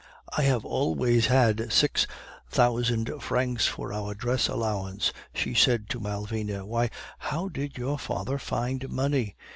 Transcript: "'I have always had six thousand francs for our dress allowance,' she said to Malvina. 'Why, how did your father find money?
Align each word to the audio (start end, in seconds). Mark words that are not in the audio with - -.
"'I 0.35 0.41
have 0.41 0.65
always 0.65 1.27
had 1.27 1.71
six 1.71 2.07
thousand 2.49 3.21
francs 3.21 3.67
for 3.67 3.93
our 3.93 4.15
dress 4.15 4.47
allowance,' 4.47 5.13
she 5.31 5.53
said 5.53 5.89
to 5.89 5.99
Malvina. 5.99 6.65
'Why, 6.65 6.89
how 7.19 7.49
did 7.49 7.77
your 7.77 7.99
father 7.99 8.39
find 8.39 8.89
money? 8.89 9.35